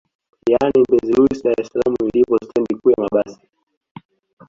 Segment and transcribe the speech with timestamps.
[0.51, 3.41] Yani Mbezi Luis Dar es salaam ilipo stendi kuu ya mabasi